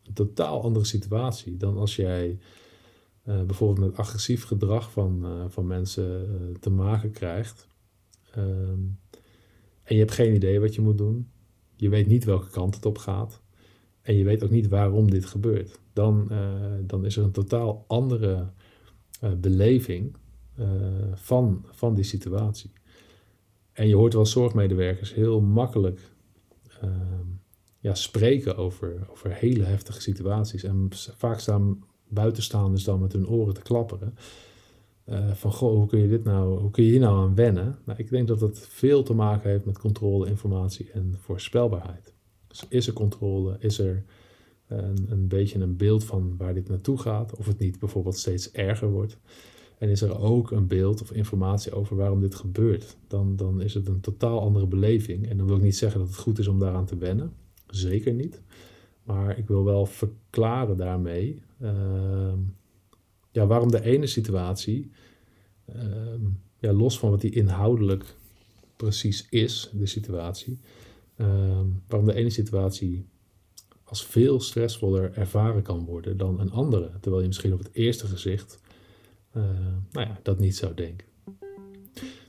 [0.03, 2.39] een totaal andere situatie dan als jij
[3.27, 6.27] uh, bijvoorbeeld met agressief gedrag van, uh, van mensen
[6.59, 7.67] te maken krijgt.
[8.37, 8.99] Um,
[9.83, 11.29] en je hebt geen idee wat je moet doen.
[11.75, 13.41] Je weet niet welke kant het op gaat.
[14.01, 15.79] En je weet ook niet waarom dit gebeurt.
[15.93, 16.31] Dan,
[16.81, 18.51] dan is er een totaal andere
[19.41, 20.15] beleving
[21.13, 22.71] van, van die situatie.
[23.71, 25.99] En je hoort wel zorgmedewerkers heel makkelijk
[26.81, 27.25] ehm,
[27.79, 30.63] ja, spreken over, over hele heftige situaties.
[30.63, 34.15] En vaak staan buitenstaanders dan met hun oren te klapperen.
[35.09, 37.77] Uh, van goh, hoe kun je dit nou, hoe kun je hier nou aan wennen?
[37.85, 42.13] Nou, ik denk dat dat veel te maken heeft met controle, informatie en voorspelbaarheid.
[42.47, 43.55] Dus is er controle?
[43.59, 44.03] Is er
[44.67, 47.35] een, een beetje een beeld van waar dit naartoe gaat?
[47.35, 49.17] Of het niet bijvoorbeeld steeds erger wordt?
[49.77, 52.97] En is er ook een beeld of informatie over waarom dit gebeurt?
[53.07, 55.29] Dan, dan is het een totaal andere beleving.
[55.29, 57.33] En dan wil ik niet zeggen dat het goed is om daaraan te wennen.
[57.67, 58.41] Zeker niet.
[59.03, 62.33] Maar ik wil wel verklaren daarmee uh,
[63.31, 64.91] ja, waarom de ene situatie,
[65.75, 65.83] uh,
[66.59, 68.15] ja, los van wat die inhoudelijk
[68.75, 70.59] precies is, de situatie,
[71.15, 73.05] uh, waarom de ene situatie
[73.85, 76.91] als veel stressvoller ervaren kan worden dan een andere.
[76.99, 78.59] Terwijl je misschien op het eerste gezicht
[79.37, 79.43] uh,
[79.91, 81.07] nou ja, dat niet zou denken.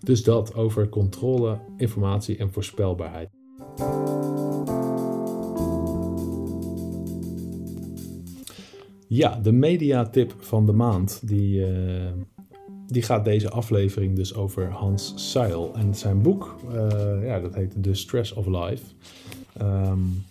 [0.00, 3.28] Dus dat over controle, informatie en voorspelbaarheid.
[9.08, 12.12] Ja, de mediatip van de maand, die, uh,
[12.86, 15.74] die gaat deze aflevering dus over Hans Seil.
[15.74, 16.72] En zijn boek, uh,
[17.22, 18.84] ja, dat heet The Stress of Life.
[19.60, 20.24] Um,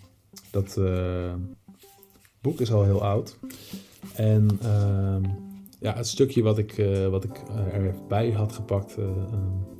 [0.56, 1.34] dat uh,
[2.40, 3.38] boek is al heel oud.
[4.14, 5.22] En um,
[5.80, 7.42] ja, het stukje wat ik, uh, wat ik
[7.72, 8.96] erbij had gepakt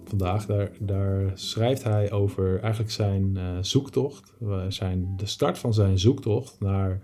[0.04, 4.32] vandaag, daar, daar schrijft hij over eigenlijk zijn zoektocht,
[4.68, 7.00] zijn, de start van zijn zoektocht naar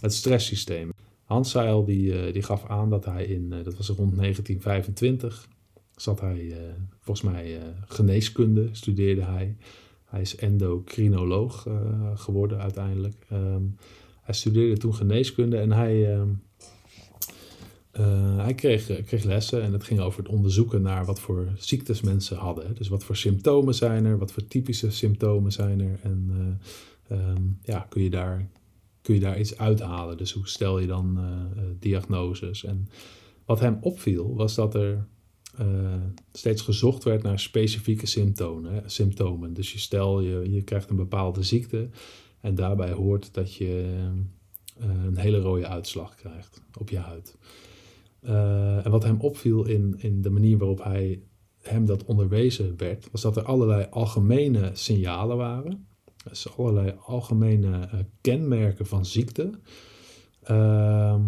[0.00, 0.92] het stresssysteem.
[1.24, 5.48] Hans Seil die, die gaf aan dat hij in, dat was rond 1925,
[5.96, 6.56] zat hij,
[6.98, 9.56] volgens mij geneeskunde studeerde hij.
[10.10, 11.66] Hij is endocrinoloog
[12.14, 13.26] geworden uiteindelijk.
[13.28, 13.62] Ehm,
[14.30, 16.28] hij studeerde toen geneeskunde en hij, ehm,
[17.90, 21.48] eh, hij kreeg, eh, kreeg lessen en het ging over het onderzoeken naar wat voor
[21.58, 22.74] ziektes mensen hadden.
[22.74, 26.30] Dus wat voor symptomen zijn er, wat voor typische symptomen zijn er en
[27.08, 28.48] eh, ehm, ja, kun je, daar,
[29.02, 30.16] kun je daar iets uithalen.
[30.16, 31.18] Dus hoe stel je dan
[31.78, 32.64] diagnoses?
[32.64, 32.88] En
[33.44, 35.06] wat hem opviel was dat er
[36.32, 39.54] steeds gezocht werd naar specifieke symptomen, symptomen.
[39.54, 41.88] Dus je stel je, je krijgt een bepaalde ziekte
[42.40, 43.98] en daarbij hoort dat je
[44.78, 47.36] een hele rode uitslag krijgt op je huid.
[48.22, 51.22] Uh, en wat hem opviel in, in de manier waarop hij
[51.62, 55.86] hem dat onderwezen werd, was dat er allerlei algemene signalen waren.
[56.28, 57.88] Dus allerlei algemene
[58.20, 59.50] kenmerken van ziekte.
[60.50, 61.20] Uh,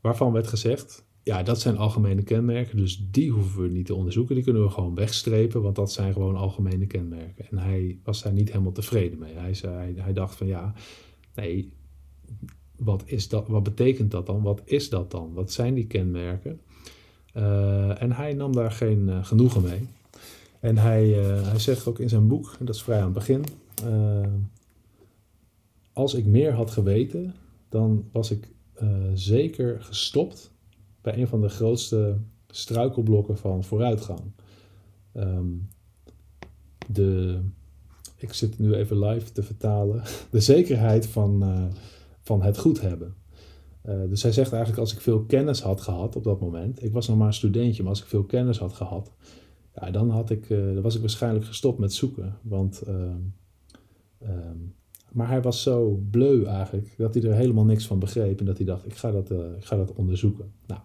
[0.00, 4.34] waarvan werd gezegd, ja, dat zijn algemene kenmerken, dus die hoeven we niet te onderzoeken.
[4.34, 7.46] Die kunnen we gewoon wegstrepen, want dat zijn gewoon algemene kenmerken.
[7.50, 9.34] En hij was daar niet helemaal tevreden mee.
[9.34, 10.74] Hij, zei, hij dacht van ja,
[11.34, 11.72] nee,
[12.76, 14.42] wat, is dat, wat betekent dat dan?
[14.42, 15.32] Wat is dat dan?
[15.32, 16.60] Wat zijn die kenmerken?
[17.36, 19.88] Uh, en hij nam daar geen uh, genoegen mee.
[20.60, 23.44] En hij, uh, hij zegt ook in zijn boek, dat is vrij aan het begin,
[25.92, 27.34] als ik meer had geweten,
[27.68, 28.48] dan was ik
[29.14, 30.53] zeker gestopt
[31.04, 32.16] bij een van de grootste
[32.48, 34.20] struikelblokken van vooruitgang.
[35.14, 35.68] Um,
[36.86, 37.40] de,
[38.16, 41.42] ik zit nu even live te vertalen, de zekerheid van
[42.22, 43.14] van het goed hebben.
[43.88, 46.92] Uh, dus hij zegt eigenlijk, als ik veel kennis had gehad op dat moment, ik
[46.92, 49.12] was nog maar een studentje, maar als ik veel kennis had gehad,
[49.74, 52.38] ja, dan, had ik, dan was ik waarschijnlijk gestopt met zoeken.
[52.42, 54.30] Want, uh,
[55.14, 58.56] maar hij was zo bleu eigenlijk, dat hij er helemaal niks van begreep en dat
[58.56, 60.52] hij dacht, ik ga dat, eh, ik ga dat onderzoeken.
[60.66, 60.80] Nou,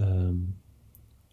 [0.00, 0.56] um,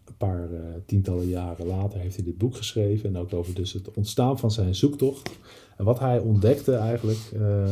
[0.04, 0.48] een paar
[0.86, 4.50] tientallen jaren later heeft hij dit boek geschreven en ook over dus het ontstaan van
[4.50, 5.30] zijn zoektocht.
[5.76, 7.66] En wat hij ontdekte eigenlijk, uh,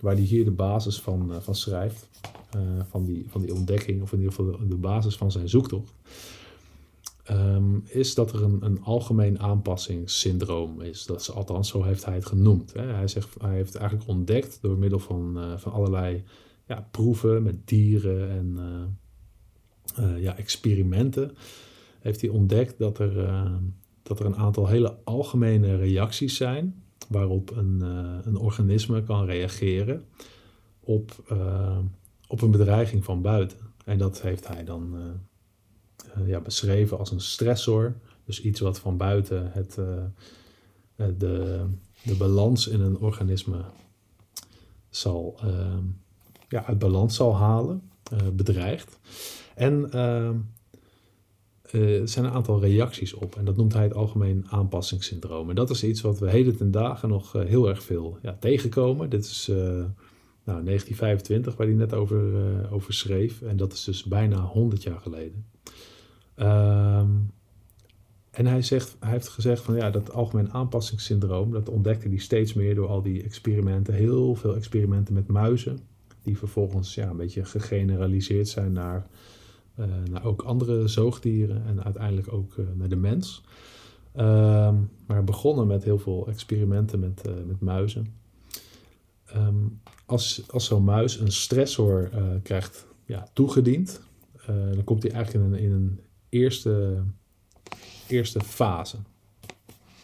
[0.00, 2.08] waar hij hier de basis van, uh, van schrijft,
[2.56, 5.92] uh, van, die, van die ontdekking, of in ieder geval de, basis van zijn zoektocht,
[7.30, 11.06] um, is dat er een, een algemeen aanpassingssyndroom is.
[11.06, 12.72] Dat is, althans, zo heeft hij het genoemd.
[12.72, 12.86] Hè.
[12.86, 16.24] Hij, zegt, hij heeft eigenlijk ontdekt door middel van, van allerlei
[16.66, 18.58] ja, proeven met dieren en
[20.18, 21.36] ja, experimenten,
[22.00, 23.42] heeft hij ontdekt dat er,
[24.02, 30.04] dat er een aantal hele algemene reacties zijn waarop een, uh, een organisme kan reageren
[30.80, 31.34] op,
[32.28, 33.58] op een bedreiging van buiten.
[33.84, 34.96] En dat heeft hij dan
[36.26, 37.94] ja, beschreven als een stressor.
[38.24, 39.74] Dus iets wat van buiten het,
[41.18, 41.64] de,
[42.02, 43.64] de balans in een organisme
[44.90, 45.40] zal,
[46.48, 47.82] ja, uit balans zal halen,
[48.32, 48.98] bedreigt.
[49.54, 50.30] En uh,
[52.00, 53.36] er zijn een aantal reacties op.
[53.36, 55.48] En dat noemt hij het algemeen aanpassingssyndroom.
[55.48, 58.36] En dat is iets wat we heden ten dagen nog uh, heel erg veel ja,
[58.40, 59.10] tegenkomen.
[59.10, 59.56] Dit is uh,
[60.44, 62.22] nou, 1925, waar hij net over,
[62.70, 63.42] over schreef.
[63.42, 65.44] En dat is dus bijna 100 jaar geleden.
[66.36, 67.32] Um,
[68.32, 72.52] en hij, zegt, hij heeft gezegd van ja, dat algemeen aanpassingssyndroom, dat ontdekte hij steeds
[72.54, 73.94] meer door al die experimenten.
[73.94, 75.78] Heel veel experimenten met muizen,
[76.22, 79.06] die vervolgens ja, een beetje gegeneraliseerd zijn naar
[80.10, 83.42] naar ook andere zoogdieren en uiteindelijk ook uh, naar de mens.
[84.16, 84.74] Uh,
[85.06, 88.14] maar begonnen met heel veel experimenten met, uh, met muizen.
[89.36, 92.10] Um, als als zo'n muis een stressor
[92.42, 94.00] krijgt ja, toegediend,
[94.46, 97.02] dan komt hij eigenlijk in een, in een eerste,
[98.08, 98.96] eerste fase.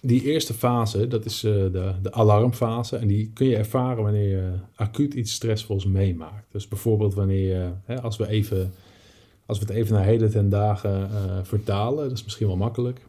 [0.01, 2.97] Die eerste fase, dat is de, de alarmfase.
[2.97, 6.53] En die kun je ervaren wanneer je acuut iets stressvols meemaakt.
[6.53, 8.73] Dus bijvoorbeeld wanneer je, hè, als we even
[9.49, 13.01] als we het even naar heden ten dagen uh, vertalen, dat is misschien wel makkelijk.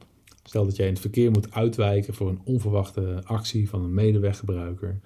[0.43, 4.99] Stel dat jij in het verkeer moet uitwijken voor een onverwachte actie van een medeweggebruiker.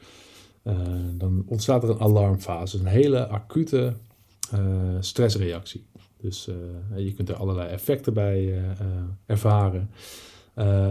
[0.64, 0.76] Uh,
[1.14, 3.94] dan ontstaat er een alarmfase, een hele acute
[4.54, 4.60] uh,
[5.00, 5.86] stressreactie.
[6.18, 6.50] Dus
[6.96, 8.64] je kunt er allerlei effecten bij
[9.26, 9.90] ervaren.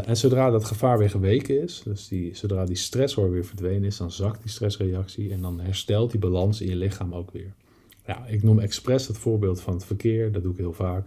[0.04, 3.96] en zodra dat gevaar weer geweken is, dus die, zodra die stressor weer verdwenen is,
[3.96, 7.54] dan zakt die stressreactie en dan herstelt die balans in je lichaam ook weer.
[8.06, 11.06] Ja, ik noem expres het voorbeeld van het verkeer, dat doe ik heel vaak,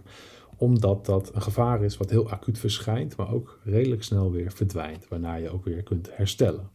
[0.56, 5.08] omdat dat een gevaar is wat heel acuut verschijnt, maar ook redelijk snel weer verdwijnt,
[5.08, 6.70] waarna je ook weer kunt herstellen.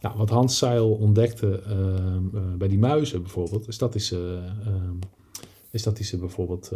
[0.00, 4.18] Nou, wat Hans Seil ontdekte uh, uh, bij die muizen bijvoorbeeld, is dat is, uh,
[5.70, 6.70] is dat hij ze bijvoorbeeld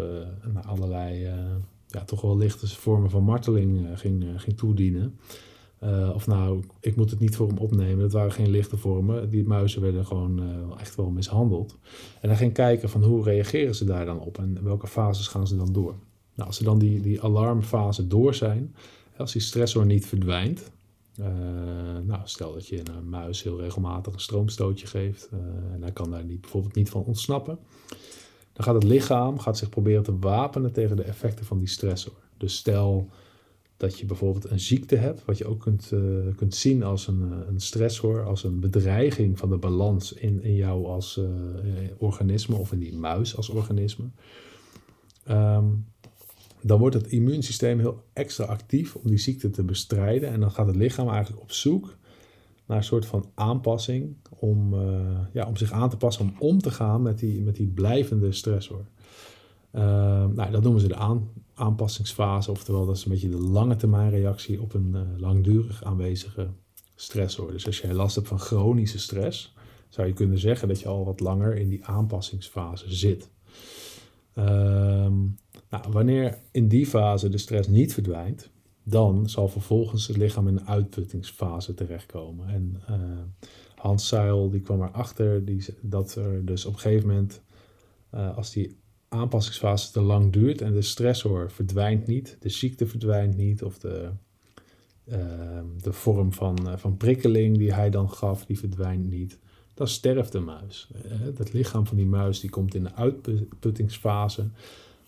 [0.52, 1.28] naar allerlei
[1.86, 5.18] ja, toch wel lichte vormen van marteling ging, ging toedienen.
[6.14, 7.98] Of nou, ik moet het niet voor hem opnemen.
[7.98, 9.30] Dat waren geen lichte vormen.
[9.30, 10.42] Die muizen werden gewoon
[10.78, 11.78] echt wel mishandeld.
[12.20, 15.46] En dan ging kijken van hoe reageren ze daar dan op en welke fases gaan
[15.46, 15.94] ze dan door.
[16.34, 18.74] Nou, als ze dan die, die alarmfase door zijn,
[19.16, 20.70] als die stressor niet verdwijnt,
[21.20, 21.26] uh,
[22.02, 25.28] nou, stel dat je een muis heel regelmatig een stroomstootje geeft
[25.72, 27.58] en hij kan daar niet, bijvoorbeeld niet van ontsnappen,
[28.52, 32.12] dan gaat het lichaam gaat zich proberen te wapenen tegen de effecten van die stressor.
[32.36, 33.08] Dus stel
[33.80, 37.22] dat je bijvoorbeeld een ziekte hebt, wat je ook kunt, uh, kunt zien als een,
[37.48, 41.20] een stressor, als een bedreiging van de balans in, in jou als
[41.98, 44.04] organisme of in die muis als organisme.
[45.30, 45.84] Um,
[46.62, 50.28] dan wordt het immuunsysteem heel extra actief om die ziekte te bestrijden.
[50.30, 51.96] En dan gaat het lichaam eigenlijk op zoek
[52.66, 56.58] naar een soort van aanpassing om, uh, ja, om zich aan te passen, om om
[56.58, 58.84] te gaan met die, met die blijvende stressor.
[59.72, 59.82] Uh,
[60.26, 64.10] nou, dat noemen ze de aan, aanpassingsfase, oftewel dat is een beetje de lange termijn
[64.10, 66.48] reactie op een uh, langdurig aanwezige
[66.94, 67.52] stressor.
[67.52, 69.54] Dus als jij last hebt van chronische stress,
[69.88, 73.30] zou je kunnen zeggen dat je al wat langer in die aanpassingsfase zit.
[74.34, 75.14] Ehm
[75.70, 78.50] nou, wanneer in die fase de stress niet verdwijnt,
[78.82, 82.48] dan zal vervolgens het lichaam in een uitputtingsfase terechtkomen.
[82.48, 82.96] En uh,
[83.74, 87.42] Hans Seil die kwam erachter die, dat er dus op een gegeven moment,
[88.14, 88.79] uh, als die
[89.10, 94.10] aanpassingsfase te lang duurt en de stressor verdwijnt niet, de ziekte verdwijnt niet of de,
[95.04, 95.16] uh,
[95.82, 99.38] de vorm van, van prikkeling die hij dan gaf, die verdwijnt niet,
[99.74, 100.90] dan sterft de muis.
[101.36, 104.48] het lichaam van die muis die komt in de uitputtingsfase.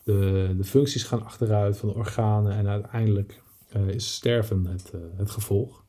[0.03, 3.43] De, de functies gaan achteruit van de organen en uiteindelijk
[3.77, 5.85] uh, is sterven het, uh, het gevolg.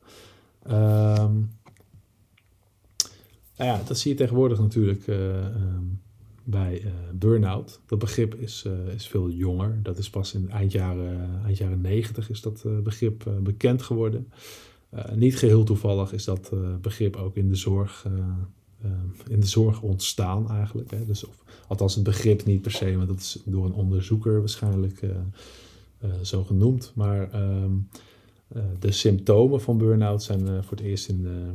[0.67, 1.51] Um,
[3.57, 6.01] nou ja, dat zie je tegenwoordig natuurlijk um,
[6.43, 7.79] bij burn-out.
[7.85, 9.79] Dat begrip is, is veel jonger.
[9.83, 14.27] Dat is pas in eind jaren, eind jaren 90 is dat begrip bekend geworden.
[15.15, 16.51] niet geheel toevallig is dat
[16.81, 18.05] begrip ook in de zorg
[19.27, 20.91] in de zorg ontstaan eigenlijk.
[20.91, 21.05] Hè.
[21.05, 25.01] Dus of, althans het begrip niet per se, maar dat is door een onderzoeker waarschijnlijk
[25.01, 25.09] uh,
[26.03, 26.91] uh, zo genoemd.
[26.95, 27.71] Maar ehm,
[28.47, 31.51] eh, de symptomen van burn-out zijn voor het eerst in de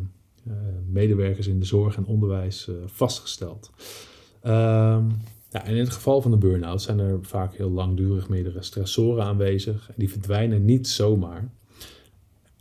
[0.91, 3.71] medewerkers in de zorg en onderwijs vastgesteld.
[4.45, 5.17] Um,
[5.51, 9.25] ja, en in het geval van de burn-out zijn er vaak heel langdurig meerdere stressoren
[9.25, 9.91] aanwezig.
[9.97, 11.49] Die verdwijnen niet zomaar.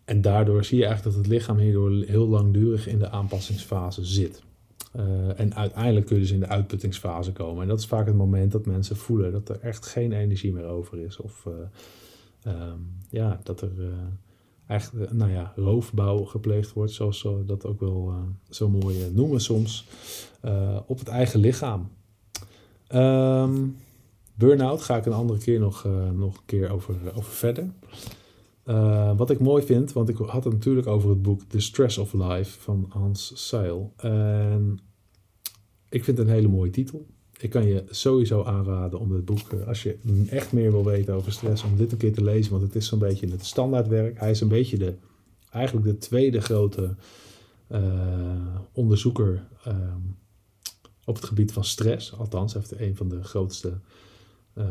[0.05, 4.43] En daardoor zie je eigenlijk dat het lichaam hierdoor heel langdurig in de aanpassingsfase zit.
[4.95, 7.61] Uh, en uiteindelijk kun je dus in de uitputtingsfase komen.
[7.61, 10.65] En dat is vaak het moment dat mensen voelen dat er echt geen energie meer
[10.65, 11.17] over is.
[11.17, 13.87] Of uh, um, ja, dat er uh,
[14.67, 18.13] eigenlijk nou ja, roofbouw gepleegd wordt, zoals ze dat ook wel
[18.49, 19.85] zo mooi noemen soms,
[20.85, 21.89] op het eigen lichaam.
[22.93, 23.77] Um,
[24.35, 27.69] Burnout ga ik een andere keer nog, nog een keer over, over verder.
[29.17, 32.13] Wat ik mooi vind, want ik had het natuurlijk over het boek The Stress of
[32.13, 33.93] Life van Hans Seil.
[33.97, 34.79] En
[35.89, 37.07] ik vind het een hele mooie titel.
[37.39, 39.97] Ik kan je sowieso aanraden om dit boek, eh, als je
[40.29, 42.51] echt meer wil weten over stress, om dit een keer te lezen.
[42.51, 44.19] Want het is zo'n beetje het standaardwerk.
[44.19, 44.93] Hij is een beetje de,
[45.49, 46.95] eigenlijk de tweede grote
[47.71, 49.95] uh, onderzoeker uh,
[51.05, 52.17] op het gebied van stress.
[52.17, 53.79] Althans, hij heeft een van de grootste
[54.57, 54.65] uh,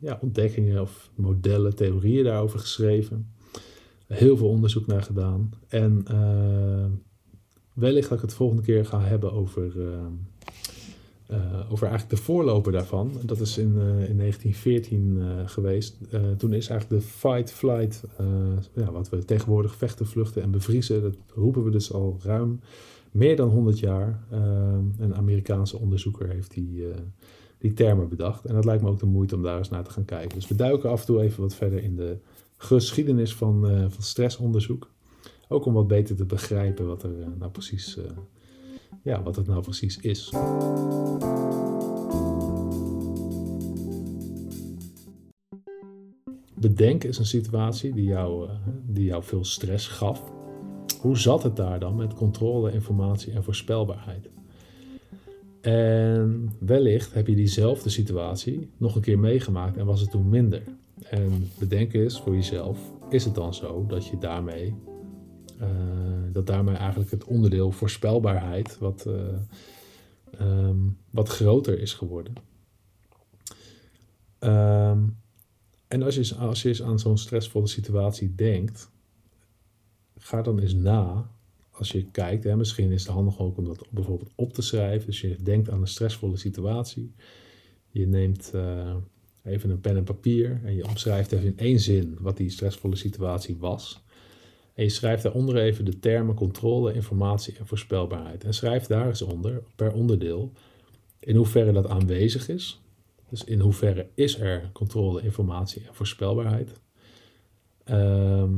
[0.00, 3.32] ja, ontdekkingen of modellen, theorieën daarover geschreven.
[4.06, 5.52] Heel veel onderzoek naar gedaan.
[5.68, 6.04] En
[7.72, 10.06] wellicht dat ik het volgende keer ga hebben over, uh,
[11.70, 13.12] over eigenlijk de voorloper daarvan.
[13.22, 13.66] Dat is in,
[14.08, 15.96] in 1914 geweest.
[16.36, 18.04] toen is eigenlijk de fight, flight,
[18.74, 22.60] ja, wat we tegenwoordig vechten, vluchten en bevriezen, dat roepen we dus al ruim
[23.10, 24.24] meer dan 100 jaar.
[24.98, 26.84] een Amerikaanse onderzoeker heeft die
[27.58, 28.44] die termen bedacht.
[28.44, 30.34] En dat lijkt me ook de moeite om daar eens naar te gaan kijken.
[30.34, 32.16] Dus we duiken af en toe even wat verder in de
[32.56, 34.90] geschiedenis van, van stressonderzoek.
[35.48, 38.04] Ook om wat beter te begrijpen wat er nou precies, uh,
[39.02, 40.32] ja, wat het nou precies is.
[46.54, 48.48] Bedenk is een situatie die jou,
[48.86, 50.32] die jou veel stress gaf.
[51.00, 54.30] Hoe zat het daar dan met controle, informatie en voorspelbaarheid?
[55.60, 60.62] En wellicht heb je diezelfde situatie nog een keer meegemaakt en was het toen minder.
[61.10, 64.74] En bedenk eens voor jezelf, is het dan zo dat je daarmee,
[65.60, 65.66] uh,
[66.32, 69.14] dat daarmee eigenlijk het onderdeel voorspelbaarheid wat, uh,
[70.40, 72.34] um, wat groter is geworden?
[74.40, 75.16] Um,
[75.88, 78.90] en als je, als je eens aan zo'n stressvolle situatie denkt,
[80.16, 81.30] ga dan eens na
[81.80, 85.06] als je kijkt, hè, misschien is het handig ook om dat bijvoorbeeld op te schrijven.
[85.06, 87.14] Als je denkt aan een stressvolle situatie,
[87.92, 88.96] Je neemt eh,
[89.42, 92.96] even een pen en papier en je omschrijft even in één zin wat die stressvolle
[92.96, 94.02] situatie was.
[94.80, 98.44] En je schrijft daaronder even de termen controle, informatie en voorspelbaarheid.
[98.44, 100.52] En schrijf daar eens onder, per onderdeel,
[101.18, 102.80] in hoeverre dat aanwezig is.
[103.28, 106.80] Dus in hoeverre is er controle, informatie en voorspelbaarheid.
[107.84, 108.54] Ehm,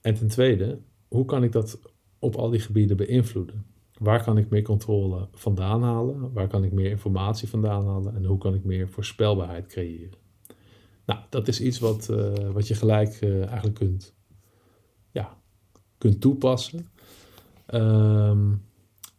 [0.00, 1.80] en ten tweede, hoe kan ik dat
[2.18, 3.66] op al die gebieden beïnvloeden?
[3.98, 6.32] Waar kan ik meer controle vandaan halen?
[6.32, 8.14] Waar kan ik meer informatie vandaan halen?
[8.14, 10.18] En hoe kan ik meer voorspelbaarheid creëren?
[11.06, 14.14] Nou, dat is iets wat, uh, wat je gelijk uh, eigenlijk kunt,
[16.04, 16.88] kunt toepassen.
[17.74, 18.62] Um,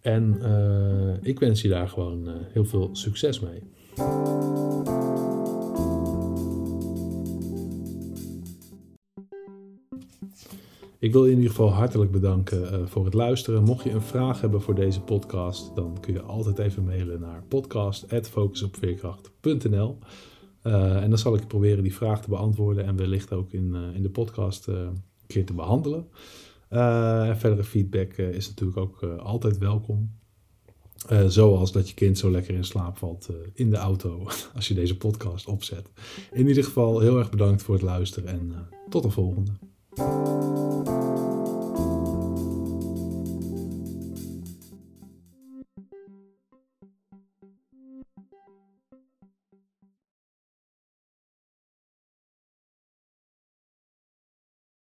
[0.01, 3.61] en uh, ik wens je daar gewoon heel veel succes mee.
[10.99, 13.63] Ik wil je in ieder geval hartelijk bedanken uh, voor het luisteren.
[13.63, 17.43] Mocht je een vraag hebben voor deze podcast, dan kun je altijd even mailen naar
[17.47, 19.97] podcast.focusopveerkracht.nl
[20.63, 24.01] uh, En dan zal ik proberen die vraag te beantwoorden en wellicht ook in, in
[24.01, 26.07] de podcast een keer te behandelen.
[26.75, 30.11] En verdere feedback is natuurlijk ook altijd welkom.
[31.27, 34.97] zoals dat je kind zo lekker in slaap valt in de auto als je deze
[34.97, 35.89] podcast opzet.
[36.31, 38.53] In ieder geval heel erg bedankt voor het luisteren en
[38.89, 39.51] tot de volgende.